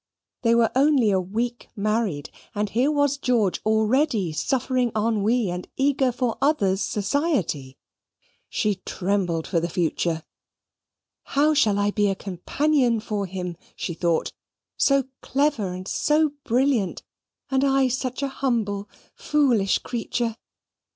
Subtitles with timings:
[0.41, 6.11] They were only a week married, and here was George already suffering ennui, and eager
[6.11, 7.77] for others' society!
[8.49, 10.23] She trembled for the future.
[11.37, 14.33] How shall I be a companion for him, she thought
[14.75, 17.03] so clever and so brilliant,
[17.51, 20.35] and I such a humble foolish creature?